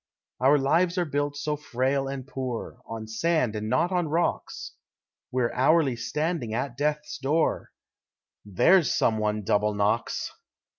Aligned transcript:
Our 0.39 0.57
lives 0.57 0.97
are 0.97 1.05
built 1.05 1.37
so 1.37 1.55
frail 1.55 2.07
and 2.07 2.25
poor, 2.25 2.79
On 2.87 3.05
sand 3.07 3.55
and 3.55 3.69
not 3.69 3.91
on 3.91 4.07
rocks, 4.07 4.71
We're 5.31 5.53
hourly 5.53 5.95
standing 5.95 6.55
at 6.55 6.75
Death's 6.75 7.19
door 7.19 7.69
There's 8.43 8.91
some 8.97 9.19
one 9.19 9.43
double 9.43 9.75
knocks. 9.75 10.31